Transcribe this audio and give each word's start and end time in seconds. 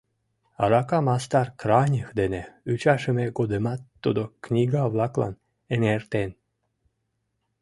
Арака 0.63 0.99
мастар 1.07 1.47
Краних 1.61 2.07
дене 2.19 2.41
ӱчашыме 2.71 3.25
годымат 3.37 3.81
тудо 4.03 4.23
книга-влаклан 4.45 5.33
эҥертен. 5.73 6.31